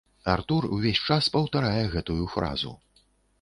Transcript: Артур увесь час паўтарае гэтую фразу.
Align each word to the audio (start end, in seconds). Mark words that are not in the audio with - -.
Артур 0.35 0.65
увесь 0.77 1.01
час 1.09 1.27
паўтарае 1.35 1.83
гэтую 1.97 2.19
фразу. 2.37 2.73